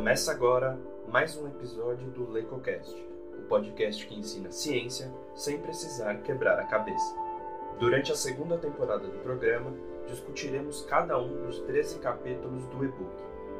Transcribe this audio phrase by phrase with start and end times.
[0.00, 2.96] Começa agora mais um episódio do LecoCast,
[3.38, 7.14] o podcast que ensina ciência sem precisar quebrar a cabeça.
[7.78, 9.70] Durante a segunda temporada do programa,
[10.08, 13.12] discutiremos cada um dos 13 capítulos do e-book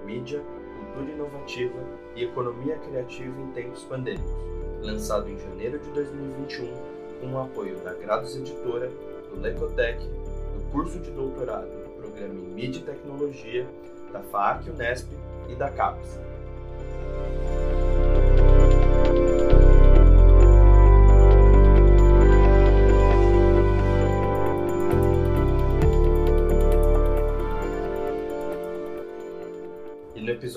[0.06, 0.42] Mídia,
[0.78, 1.78] Cultura Inovativa
[2.16, 4.32] e Economia Criativa em Tempos Pandêmicos,
[4.80, 6.72] lançado em janeiro de 2021
[7.20, 8.90] com o apoio da Grados Editora,
[9.28, 13.68] do Lecotec, do curso de doutorado do programa em Mídia e Tecnologia,
[14.10, 15.06] da FAAC Unesp
[15.50, 16.29] e da CAPES.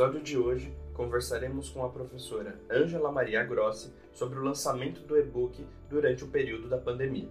[0.03, 5.65] Episódio de hoje conversaremos com a professora Ângela Maria Grossi sobre o lançamento do e-book
[5.89, 7.29] durante o período da pandemia.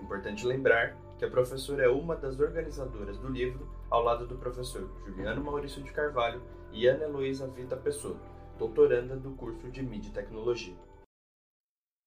[0.00, 4.88] Importante lembrar que a professora é uma das organizadoras do livro, ao lado do professor
[5.04, 6.40] Juliano Maurício de Carvalho
[6.72, 8.16] e Ana Heloísa Vita Pessoa,
[8.60, 10.74] doutoranda do curso de Mídia e Tecnologia.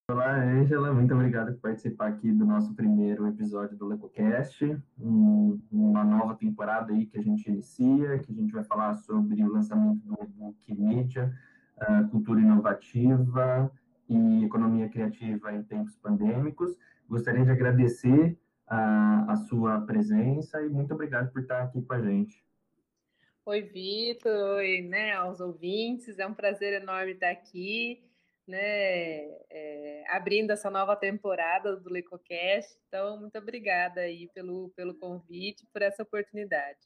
[0.09, 6.01] Olá, Ângela, muito obrigado por participar aqui do nosso primeiro episódio do LecoCast, um, uma
[6.05, 9.99] nova temporada aí que a gente inicia, que a gente vai falar sobre o lançamento
[10.05, 11.37] do e-book Mídia,
[11.75, 13.69] uh, Cultura Inovativa
[14.07, 16.77] e Economia Criativa em Tempos Pandêmicos.
[17.09, 22.01] Gostaria de agradecer a, a sua presença e muito obrigado por estar aqui com a
[22.01, 22.41] gente.
[23.45, 28.06] Oi, Vitor, oi, né, aos ouvintes, é um prazer enorme estar aqui,
[28.47, 28.59] né,
[29.49, 35.81] é, abrindo essa nova temporada do LecoCast, então, muito obrigada aí pelo, pelo convite, por
[35.81, 36.79] essa oportunidade.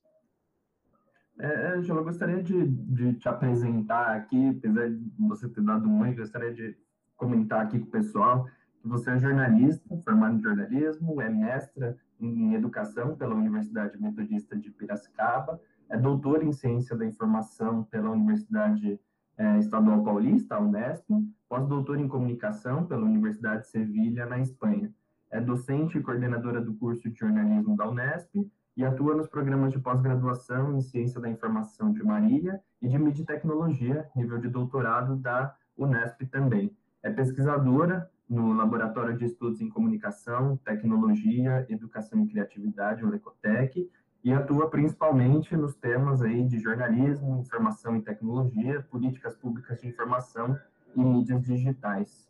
[1.39, 6.17] É, Angela, eu gostaria de, de te apresentar aqui, apesar de você ter dado muito,
[6.17, 6.77] gostaria de
[7.15, 8.47] comentar aqui com o pessoal,
[8.83, 15.61] você é jornalista, formado em jornalismo, é mestra em educação pela Universidade Metodista de Piracicaba,
[15.89, 18.99] é doutor em ciência da informação pela Universidade
[19.41, 21.09] é, Estadual Paulista, a Unesp,
[21.49, 24.93] pós-doutor em comunicação pela Universidade de Sevilha, na Espanha.
[25.31, 29.79] É docente e coordenadora do curso de jornalismo da Unesp e atua nos programas de
[29.79, 35.15] pós-graduação em ciência da informação de Marília e de mídia e tecnologia, nível de doutorado
[35.15, 36.71] da Unesp também.
[37.01, 43.89] É pesquisadora no Laboratório de Estudos em Comunicação, Tecnologia, Educação e Criatividade, o Lecotec,
[44.23, 50.59] e atua principalmente nos temas aí de jornalismo, informação e tecnologia, políticas públicas de informação
[50.95, 52.29] e mídias digitais.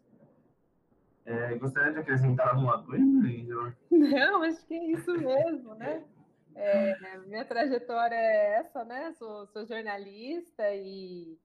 [1.25, 3.75] É, gostaria de acrescentar alguma coisa, Angela?
[3.91, 6.03] Não, acho que é isso mesmo, né?
[6.55, 9.13] É, minha trajetória é essa, né?
[9.17, 11.37] Sou, sou jornalista e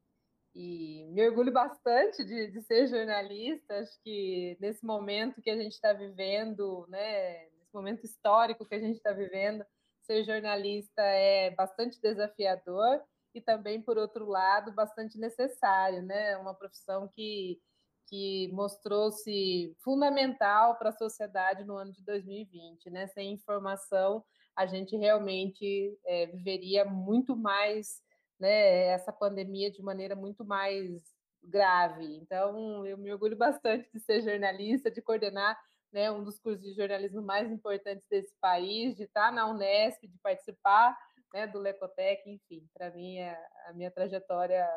[0.58, 3.78] e me orgulho bastante de, de, ser jornalista.
[3.78, 8.78] Acho que nesse momento que a gente está vivendo, né, nesse momento histórico que a
[8.78, 9.62] gente está vivendo,
[10.06, 13.02] ser jornalista é bastante desafiador
[13.34, 16.36] e também, por outro lado, bastante necessário, né?
[16.38, 17.60] Uma profissão que,
[18.08, 23.06] que mostrou-se fundamental para a sociedade no ano de 2020, né?
[23.08, 24.24] Sem informação,
[24.56, 28.00] a gente realmente é, viveria muito mais
[28.40, 31.02] né, essa pandemia de maneira muito mais
[31.42, 32.16] grave.
[32.16, 35.58] Então, eu me orgulho bastante de ser jornalista, de coordenar
[35.96, 40.18] né, um dos cursos de jornalismo mais importantes desse país, de estar na Unesp, de
[40.22, 40.94] participar
[41.32, 43.34] né, do Lecotec, enfim, para mim a,
[43.70, 44.68] a, minha trajetória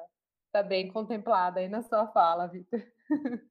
[0.45, 2.81] está bem contemplada aí na sua fala, Vitor.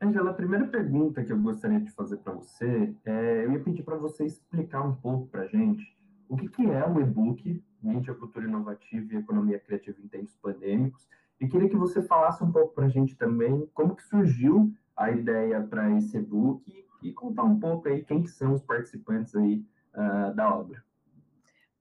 [0.00, 3.82] Angela, a primeira pergunta que eu gostaria de fazer para você é, eu ia pedir
[3.82, 5.84] para você explicar um pouco para a gente
[6.28, 11.08] o que, que é o e-book Mídia, Cultura Inovativa e Economia Criativa em Tempos Pandêmicos.
[11.40, 14.72] E queria que você falasse um pouco para a gente também como que surgiu
[15.02, 16.62] a ideia para esse e-book
[17.02, 19.64] e contar um pouco aí quem são os participantes aí
[19.94, 20.82] uh, da obra.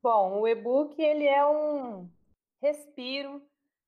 [0.02, 2.10] Bom, o e-book ele é um
[2.60, 3.40] respiro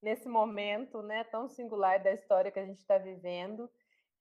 [0.02, 3.68] nesse momento, né, tão singular da história que a gente está vivendo.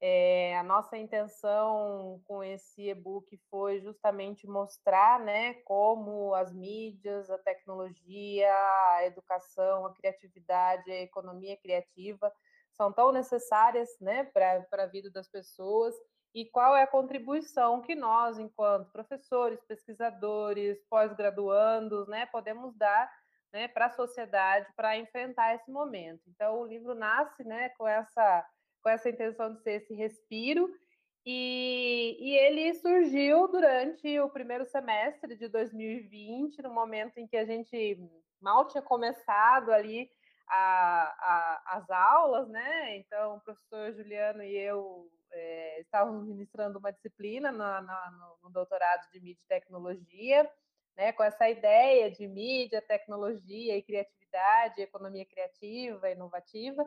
[0.01, 7.37] É, a nossa intenção com esse e-book foi justamente mostrar né, como as mídias, a
[7.37, 8.51] tecnologia,
[8.95, 12.33] a educação, a criatividade, a economia criativa
[12.73, 15.95] são tão necessárias né, para a vida das pessoas
[16.33, 23.11] e qual é a contribuição que nós, enquanto professores, pesquisadores, pós-graduandos, né, podemos dar
[23.51, 26.21] né, para a sociedade para enfrentar esse momento.
[26.27, 28.45] Então, o livro nasce né, com essa
[28.83, 30.69] com essa intenção de ser esse respiro.
[31.25, 37.45] E, e, ele surgiu durante o primeiro semestre de 2020, no momento em que a
[37.45, 37.97] gente
[38.41, 40.11] mal tinha começado ali
[40.47, 42.97] a, a, as aulas, né?
[42.97, 48.49] Então, o professor Juliano e eu é, estávamos ministrando uma disciplina na, na, no, no
[48.53, 50.49] doutorado de mídia e tecnologia,
[50.95, 56.85] né, com essa ideia de mídia, tecnologia e criatividade, economia criativa, inovativa.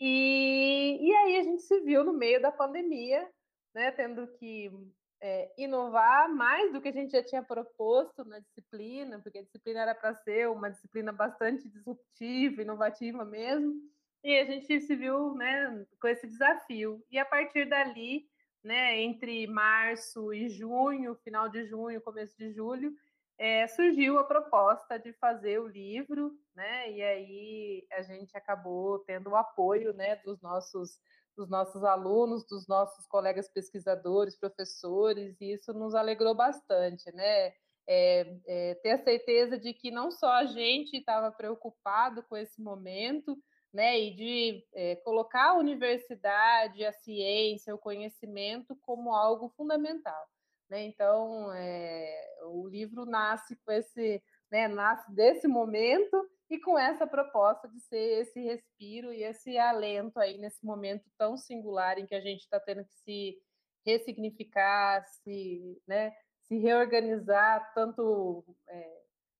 [0.00, 3.28] E, e aí a gente se viu no meio da pandemia,
[3.74, 4.70] né, tendo que
[5.20, 9.80] é, inovar mais do que a gente já tinha proposto na disciplina, porque a disciplina
[9.80, 13.74] era para ser uma disciplina bastante disruptiva, inovativa mesmo,
[14.22, 17.04] e a gente se viu né, com esse desafio.
[17.10, 18.26] E a partir dali,
[18.62, 22.92] né, entre março e junho, final de junho, começo de julho,
[23.38, 26.90] é, surgiu a proposta de fazer o livro, né?
[26.90, 30.98] E aí a gente acabou tendo o apoio, né, dos nossos
[31.38, 37.52] dos nossos alunos, dos nossos colegas pesquisadores, professores, e isso nos alegrou bastante, né?
[37.90, 42.60] É, é, ter a certeza de que não só a gente estava preocupado com esse
[42.60, 43.38] momento,
[43.72, 50.26] né, e de é, colocar a universidade, a ciência, o conhecimento como algo fundamental.
[50.68, 50.84] Né?
[50.84, 57.68] Então, é, o livro nasce com esse, né, nasce desse momento e com essa proposta
[57.68, 62.20] de ser esse respiro e esse alento aí nesse momento tão singular em que a
[62.20, 63.38] gente está tendo que se
[63.84, 66.12] ressignificar, se, né,
[66.42, 68.98] se reorganizar tanto é,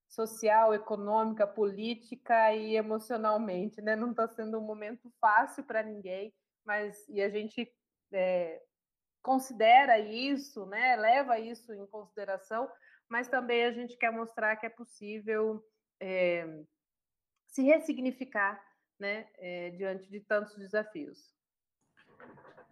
[0.08, 3.94] social, econômica, política e emocionalmente, né?
[3.94, 6.34] Não está sendo um momento fácil para ninguém,
[6.64, 7.70] mas e a gente
[8.12, 8.62] é,
[9.22, 10.96] considera isso, né?
[10.96, 12.70] Leva isso em consideração,
[13.08, 15.62] mas também a gente quer mostrar que é possível
[16.00, 16.46] é,
[17.48, 18.60] se ressignificar,
[18.98, 19.26] né?
[19.38, 21.36] É, diante de tantos desafios.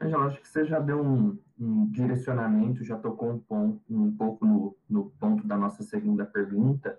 [0.01, 4.45] Angela, acho que você já deu um, um direcionamento, já tocou um, ponto, um pouco
[4.45, 6.99] no, no ponto da nossa segunda pergunta,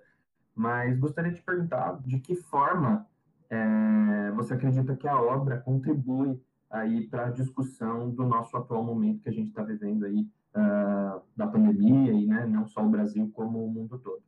[0.55, 3.07] mas gostaria de perguntar de que forma
[3.49, 9.21] é, você acredita que a obra contribui aí para a discussão do nosso atual momento
[9.21, 13.31] que a gente está vivendo aí uh, da pandemia e né, não só o Brasil
[13.33, 14.21] como o mundo todo.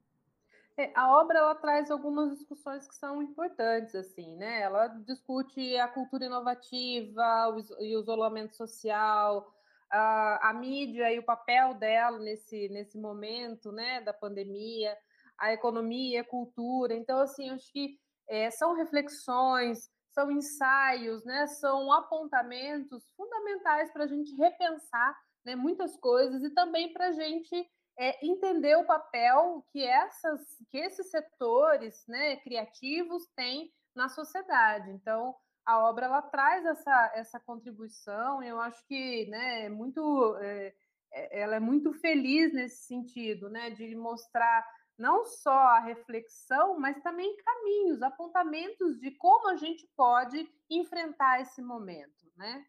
[0.80, 4.62] É, a obra ela traz algumas discussões que são importantes assim, né?
[4.62, 9.54] Ela discute a cultura inovativa, o isolamento social,
[9.92, 14.96] a, a mídia e o papel dela nesse nesse momento, né, da pandemia
[15.38, 16.94] a economia, a cultura.
[16.94, 17.98] Então, assim, acho que
[18.28, 25.96] é, são reflexões, são ensaios, né, são apontamentos fundamentais para a gente repensar né, muitas
[25.98, 27.68] coisas e também para a gente
[28.00, 34.90] é, entender o papel que, essas, que esses setores né, criativos têm na sociedade.
[34.90, 35.36] Então,
[35.66, 40.74] a obra ela traz essa, essa contribuição, e eu acho que né, é muito, é,
[41.12, 44.66] ela é muito feliz nesse sentido, né, de mostrar
[44.98, 51.62] não só a reflexão, mas também caminhos, apontamentos de como a gente pode enfrentar esse
[51.62, 52.66] momento, né?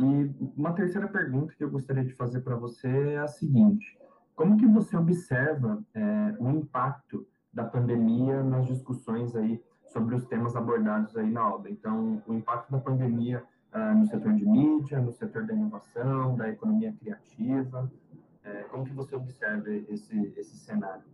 [0.00, 3.98] E uma terceira pergunta que eu gostaria de fazer para você é a seguinte:
[4.34, 10.56] como que você observa é, o impacto da pandemia nas discussões aí sobre os temas
[10.56, 11.70] abordados aí na obra?
[11.70, 13.44] Então, o impacto da pandemia
[13.74, 17.90] uh, no setor de mídia, no setor da inovação, da economia criativa,
[18.44, 21.04] é, como que você observa esse, esse cenário?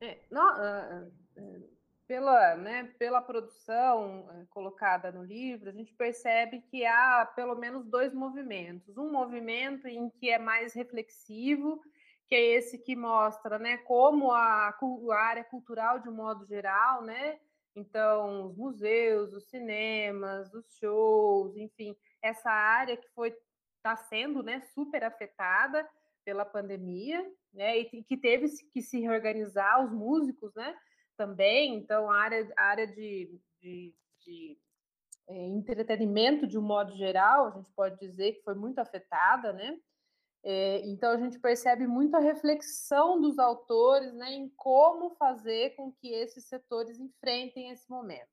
[0.00, 1.06] É, não, uh,
[1.38, 1.62] uh,
[2.10, 7.86] pela, né, pela produção uh, colocada no livro, a gente percebe que há pelo menos
[7.86, 8.98] dois movimentos.
[8.98, 11.80] Um movimento em que é mais reflexivo,
[12.26, 17.02] que é esse que mostra né, como a, a área cultural, de um modo geral,
[17.02, 17.38] né,
[17.76, 23.32] então, os museus, os cinemas, os shows, enfim, essa área que foi
[23.76, 25.88] está sendo né, super afetada,
[26.24, 27.78] pela pandemia, né?
[27.78, 30.76] E que teve que se reorganizar os músicos, né?
[31.20, 34.58] Também, então a área, a área de, de, de
[35.28, 39.78] é, entretenimento de um modo geral, a gente pode dizer que foi muito afetada, né?
[40.42, 45.92] É, então a gente percebe muito a reflexão dos autores, né, em como fazer com
[45.92, 48.30] que esses setores enfrentem esse momento.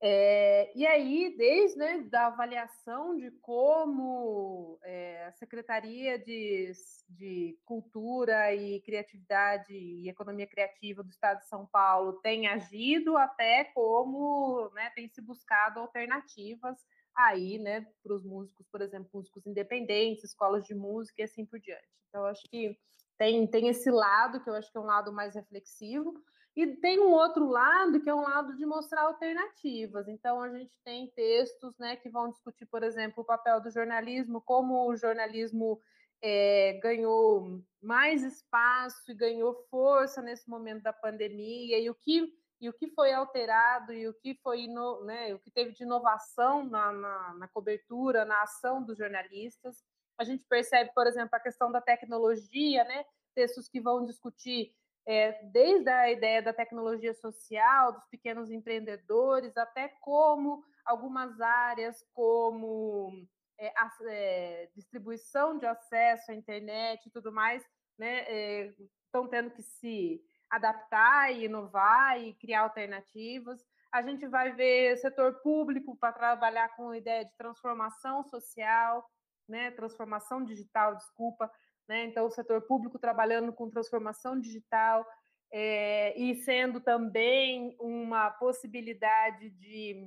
[0.00, 6.70] É, e aí, desde né, da avaliação de como é, a Secretaria de,
[7.08, 13.64] de Cultura e Criatividade e Economia Criativa do Estado de São Paulo tem agido, até
[13.74, 16.78] como né, tem se buscado alternativas
[17.12, 21.58] aí, né, para os músicos, por exemplo, músicos independentes, escolas de música e assim por
[21.58, 21.88] diante.
[22.08, 22.78] Então, acho que
[23.18, 26.14] tem, tem esse lado, que eu acho que é um lado mais reflexivo,
[26.58, 30.08] e tem um outro lado, que é um lado de mostrar alternativas.
[30.08, 34.40] Então, a gente tem textos né, que vão discutir, por exemplo, o papel do jornalismo,
[34.40, 35.80] como o jornalismo
[36.20, 42.28] é, ganhou mais espaço e ganhou força nesse momento da pandemia, e o que,
[42.60, 44.66] e o que foi alterado e o que foi
[45.04, 49.84] né, o que teve de inovação na, na, na cobertura, na ação dos jornalistas.
[50.18, 53.04] A gente percebe, por exemplo, a questão da tecnologia, né?
[53.38, 54.74] textos que vão discutir
[55.08, 63.26] é, desde a ideia da tecnologia social, dos pequenos empreendedores, até como algumas áreas, como
[63.58, 67.66] é, a, é, distribuição de acesso à internet e tudo mais,
[67.98, 68.66] né,
[69.06, 73.64] estão é, tendo que se adaptar e inovar e criar alternativas.
[73.90, 79.10] A gente vai ver setor público para trabalhar com a ideia de transformação social,
[79.48, 81.50] né, transformação digital, desculpa,
[81.88, 82.04] né?
[82.04, 85.06] Então, o setor público trabalhando com transformação digital
[85.52, 90.04] é, e sendo também uma possibilidade de,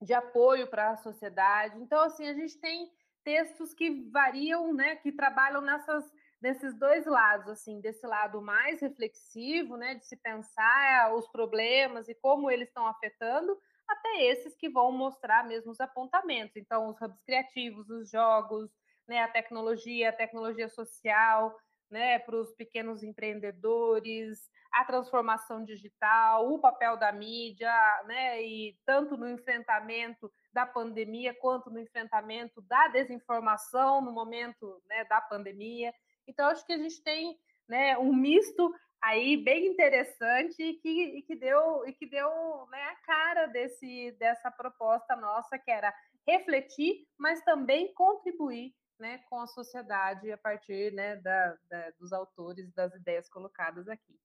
[0.00, 1.78] de apoio para a sociedade.
[1.80, 2.90] Então, assim, a gente tem
[3.22, 6.04] textos que variam, né, que trabalham nessas
[6.44, 12.14] nesses dois lados, assim, desse lado mais reflexivo, né, de se pensar os problemas e
[12.14, 13.58] como eles estão afetando,
[13.88, 16.54] até esses que vão mostrar mesmo os apontamentos.
[16.56, 18.70] Então, os hubs criativos, os jogos,
[19.06, 21.56] né, a tecnologia, a tecnologia social,
[21.90, 27.72] né, para os pequenos empreendedores, a transformação digital, o papel da mídia,
[28.06, 35.04] né, e tanto no enfrentamento da pandemia quanto no enfrentamento da desinformação no momento né,
[35.04, 35.92] da pandemia.
[36.26, 41.22] Então, acho que a gente tem né, um misto aí bem interessante e que, e
[41.22, 42.28] que deu, e que deu
[42.70, 45.94] né, a cara desse, dessa proposta nossa, que era
[46.26, 52.72] refletir, mas também contribuir né, com a sociedade a partir né, da, da, dos autores,
[52.72, 54.18] das ideias colocadas aqui.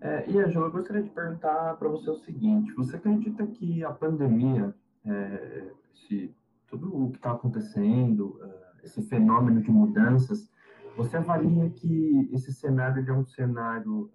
[0.00, 3.92] É, e, Angela, eu gostaria de perguntar para você o seguinte: você acredita que a
[3.92, 4.74] pandemia,
[5.06, 6.34] é, esse,
[6.66, 10.50] tudo o que está acontecendo, é, esse fenômeno de mudanças,
[10.96, 14.10] você avalia que esse cenário é um cenário,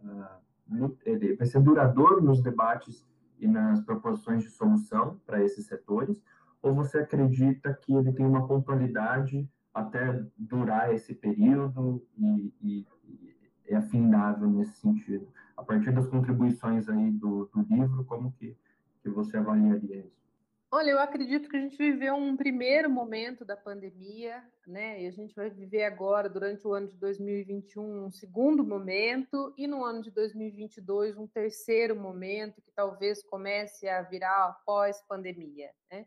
[1.03, 3.05] ele vai ser duradouro nos debates
[3.39, 6.21] e nas proposições de solução para esses setores?
[6.61, 13.35] Ou você acredita que ele tem uma pontualidade até durar esse período e, e, e
[13.67, 15.27] é afindável nesse sentido?
[15.55, 18.57] A partir das contribuições aí do, do livro, como que,
[19.01, 20.19] que você avaliaria isso?
[20.71, 25.01] Olha, eu acredito que a gente viveu um primeiro momento da pandemia, né?
[25.01, 29.65] E a gente vai viver agora, durante o ano de 2021, um segundo momento, e
[29.65, 36.05] no ano de 2022, um terceiro momento, que talvez comece a virar após pandemia, né?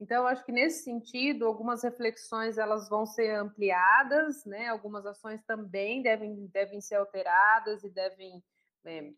[0.00, 4.68] Então, eu acho que nesse sentido, algumas reflexões elas vão ser ampliadas, né?
[4.68, 8.42] Algumas ações também devem, devem ser alteradas e devem
[8.84, 9.12] é,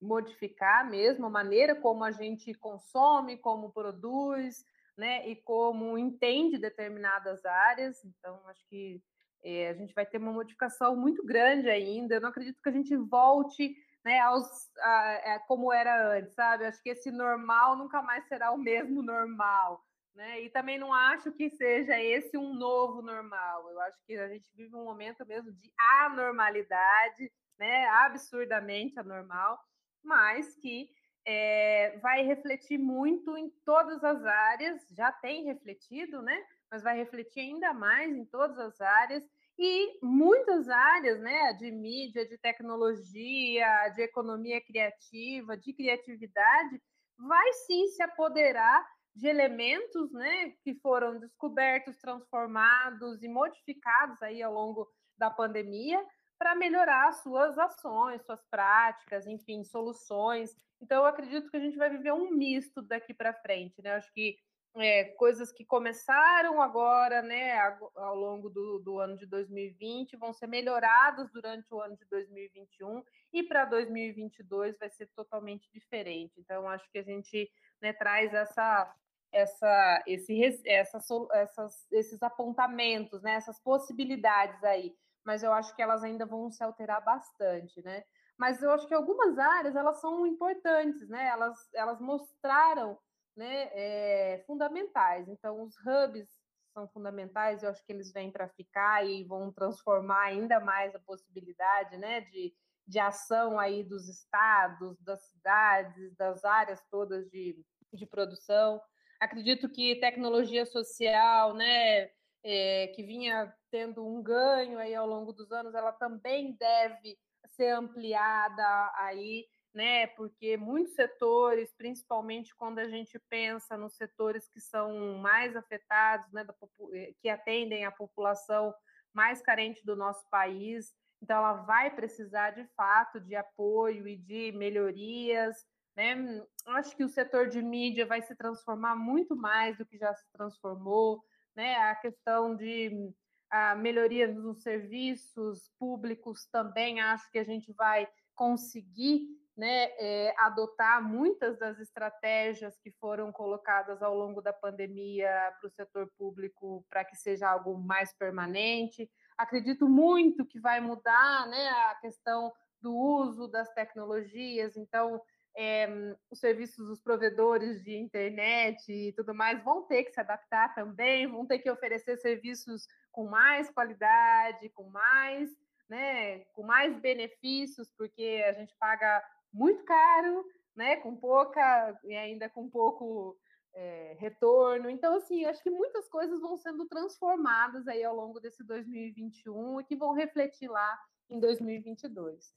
[0.00, 4.64] modificar mesmo a maneira como a gente consome, como produz,
[4.96, 8.04] né, e como entende determinadas áreas.
[8.04, 9.02] Então, acho que
[9.42, 12.16] é, a gente vai ter uma modificação muito grande ainda.
[12.16, 14.46] Eu não acredito que a gente volte né, aos,
[14.78, 16.66] a, a, é, como era antes, sabe?
[16.66, 19.82] Acho que esse normal nunca mais será o mesmo normal.
[20.14, 20.42] Né?
[20.42, 23.70] E também não acho que seja esse um novo normal.
[23.70, 27.86] Eu acho que a gente vive um momento mesmo de anormalidade, né?
[27.88, 29.58] absurdamente anormal
[30.02, 30.88] mas que
[31.24, 36.36] é, vai refletir muito em todas as áreas, já tem refletido, né?
[36.70, 39.24] Mas vai refletir ainda mais em todas as áreas
[39.58, 41.52] e muitas áreas, né?
[41.54, 46.82] De mídia, de tecnologia, de economia criativa, de criatividade,
[47.16, 50.50] vai sim se apoderar de elementos, né?
[50.62, 56.04] Que foram descobertos, transformados e modificados aí ao longo da pandemia
[56.38, 60.50] para melhorar suas ações, suas práticas, enfim, soluções.
[60.80, 63.94] Então, eu acredito que a gente vai viver um misto daqui para frente, né?
[63.94, 64.36] Acho que
[64.76, 67.58] é, coisas que começaram agora, né,
[67.94, 73.02] ao longo do, do, ano de 2020, vão ser melhoradas durante o ano de 2021
[73.34, 76.32] e para 2022 vai ser totalmente diferente.
[76.38, 77.50] Então, acho que a gente
[77.82, 78.92] né, traz essa,
[79.32, 80.98] essa, esse, essa,
[81.32, 86.62] essas, esses apontamentos, né, essas possibilidades aí mas eu acho que elas ainda vão se
[86.62, 88.04] alterar bastante, né?
[88.36, 91.28] Mas eu acho que algumas áreas elas são importantes, né?
[91.28, 92.98] Elas, elas mostraram
[93.36, 95.28] né, é, fundamentais.
[95.28, 96.28] Então, os hubs
[96.74, 101.00] são fundamentais, eu acho que eles vêm para ficar e vão transformar ainda mais a
[101.00, 102.52] possibilidade né, de,
[102.86, 107.62] de ação aí dos estados, das cidades, das áreas todas de,
[107.92, 108.80] de produção.
[109.22, 112.10] Acredito que tecnologia social, né,
[112.42, 117.68] é, que vinha tendo um ganho aí ao longo dos anos, ela também deve ser
[117.68, 118.64] ampliada
[118.96, 120.08] aí, né?
[120.08, 126.42] Porque muitos setores, principalmente quando a gente pensa nos setores que são mais afetados, né,
[126.42, 126.52] da,
[126.92, 128.74] eh, que atendem a população
[129.14, 134.50] mais carente do nosso país, então ela vai precisar de fato de apoio e de
[134.50, 135.64] melhorias,
[135.96, 136.44] né?
[136.66, 140.24] Acho que o setor de mídia vai se transformar muito mais do que já se
[140.32, 141.22] transformou,
[141.54, 141.76] né?
[141.76, 143.12] A questão de
[143.50, 151.02] a melhoria dos serviços públicos também acho que a gente vai conseguir né, é, adotar
[151.06, 157.04] muitas das estratégias que foram colocadas ao longo da pandemia para o setor público para
[157.04, 159.10] que seja algo mais permanente.
[159.36, 165.20] Acredito muito que vai mudar né, a questão do uso das tecnologias, então
[165.56, 170.74] é, os serviços dos provedores de internet e tudo mais vão ter que se adaptar
[170.74, 175.50] também, vão ter que oferecer serviços com mais qualidade, com mais,
[175.88, 180.44] né, com mais benefícios, porque a gente paga muito caro,
[180.74, 183.36] né, com pouca e ainda com pouco
[183.74, 184.88] é, retorno.
[184.88, 189.84] Então, assim, acho que muitas coisas vão sendo transformadas aí ao longo desse 2021 e
[189.84, 192.54] que vão refletir lá em 2022.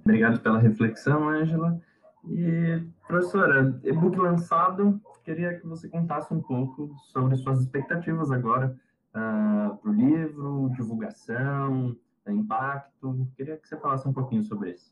[0.00, 1.80] Obrigado pela reflexão, Ângela.
[2.28, 8.76] E, professora, e-book lançado, queria que você contasse um pouco sobre suas expectativas agora
[9.14, 13.28] uh, ah, para o livro, divulgação, impacto.
[13.36, 14.90] Queria que você falasse um pouquinho sobre isso.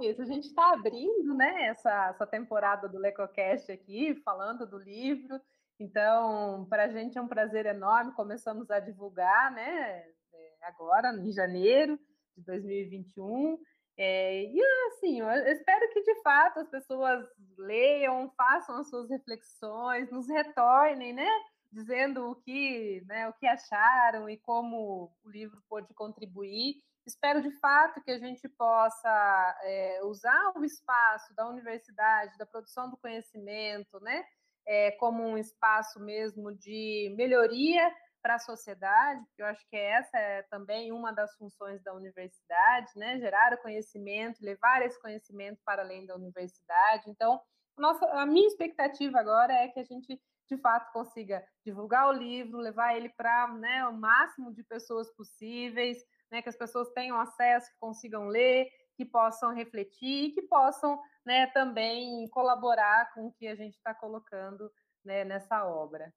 [0.00, 5.40] Isso, a gente está abrindo né, essa, essa temporada do LecoCast aqui, falando do livro.
[5.80, 8.12] Então, para a gente é um prazer enorme.
[8.12, 11.98] Começamos a divulgar né, é, agora, em janeiro
[12.36, 13.58] de 2021.
[14.00, 17.26] É, e assim, eu espero que de fato as pessoas
[17.58, 21.28] leiam, façam as suas reflexões, nos retornem, né?
[21.72, 26.76] Dizendo o que, né, o que acharam e como o livro pode contribuir.
[27.04, 32.88] Espero de fato que a gente possa é, usar o espaço da universidade, da produção
[32.88, 34.24] do conhecimento, né?
[34.64, 37.90] É, como um espaço mesmo de melhoria
[38.28, 42.90] para a sociedade, porque eu acho que essa é também uma das funções da universidade,
[42.94, 43.18] né?
[43.18, 47.08] Gerar o conhecimento, levar esse conhecimento para além da universidade.
[47.08, 47.40] Então,
[47.78, 52.58] nossa, a minha expectativa agora é que a gente de fato consiga divulgar o livro,
[52.58, 55.96] levar ele para né, o máximo de pessoas possíveis,
[56.30, 61.00] né, que as pessoas tenham acesso, que consigam ler, que possam refletir e que possam
[61.24, 64.70] né, também colaborar com o que a gente está colocando
[65.02, 66.12] né, nessa obra.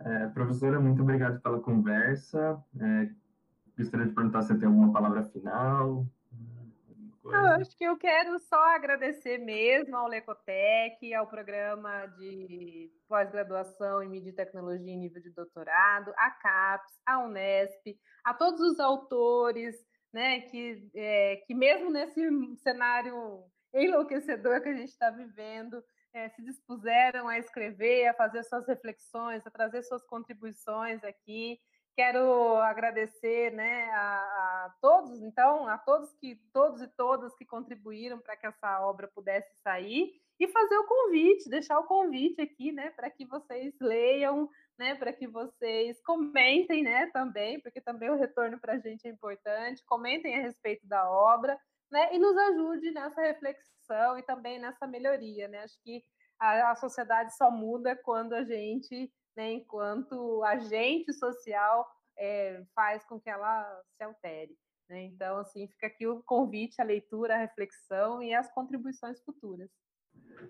[0.00, 2.62] É, professora, muito obrigado pela conversa.
[2.80, 3.10] É,
[3.76, 6.06] gostaria de perguntar se tem alguma palavra final.
[7.24, 14.08] Eu acho que eu quero só agradecer mesmo ao Lecotec, ao programa de pós-graduação em
[14.08, 19.76] mídia e tecnologia em nível de doutorado, à CAPES, à Unesp, a todos os autores,
[20.12, 22.20] né, que, é, que mesmo nesse
[22.62, 28.66] cenário enlouquecedor que a gente está vivendo, é, se dispuseram a escrever, a fazer suas
[28.66, 31.60] reflexões, a trazer suas contribuições aqui.
[31.94, 34.20] Quero agradecer né, a,
[34.66, 39.08] a, todos, então, a todos que todos e todas que contribuíram para que essa obra
[39.08, 44.48] pudesse sair e fazer o convite, deixar o convite aqui, né, para que vocês leiam,
[44.78, 49.10] né, para que vocês comentem, né, também, porque também o retorno para a gente é
[49.10, 51.58] importante, comentem a respeito da obra,
[51.90, 55.62] né, e nos ajude nessa reflexão e também nessa melhoria, né?
[55.62, 56.04] Acho que
[56.38, 63.20] a, a sociedade só muda quando a gente, né, enquanto agente social, é, faz com
[63.20, 64.56] que ela se altere.
[64.88, 65.04] Né?
[65.04, 69.70] Então, assim, fica aqui o convite, a leitura, a reflexão e as contribuições futuras.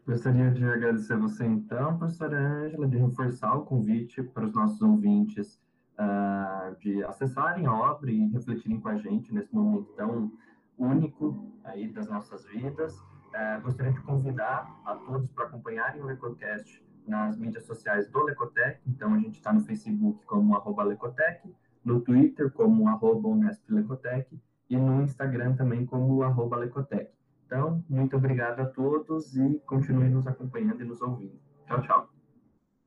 [0.07, 5.61] Gostaria de agradecer você, então, professora Ângela, de reforçar o convite para os nossos ouvintes
[5.99, 10.33] uh, de acessarem a obra e refletirem com a gente nesse momento tão
[10.79, 12.99] único aí das nossas vidas.
[12.99, 18.81] Uh, gostaria de convidar a todos para acompanharem o Lecocast nas mídias sociais do Lecotec.
[18.87, 24.41] Então, a gente está no Facebook como arroba Lecotec, no Twitter como arroba Unesp Lecotec
[24.69, 27.11] e no Instagram também como arroba Lecotec.
[27.47, 31.41] Então, muito obrigado a todos e continuem nos acompanhando e nos ouvindo.
[31.67, 32.09] Tchau, tchau.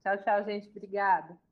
[0.04, 0.70] Tchau, tchau, gente.
[0.70, 1.51] Obrigada.